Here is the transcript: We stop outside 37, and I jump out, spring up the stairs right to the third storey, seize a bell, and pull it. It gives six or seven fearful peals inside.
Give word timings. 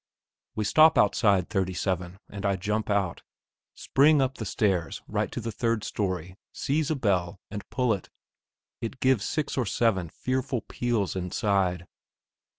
We 0.55 0.63
stop 0.63 0.97
outside 0.97 1.47
37, 1.51 2.17
and 2.27 2.43
I 2.43 2.55
jump 2.55 2.89
out, 2.89 3.21
spring 3.75 4.19
up 4.19 4.39
the 4.39 4.45
stairs 4.47 5.03
right 5.07 5.31
to 5.31 5.39
the 5.39 5.51
third 5.51 5.83
storey, 5.83 6.37
seize 6.51 6.89
a 6.89 6.95
bell, 6.95 7.39
and 7.51 7.69
pull 7.69 7.93
it. 7.93 8.09
It 8.81 8.99
gives 8.99 9.23
six 9.25 9.59
or 9.59 9.67
seven 9.67 10.09
fearful 10.09 10.61
peals 10.61 11.15
inside. 11.15 11.85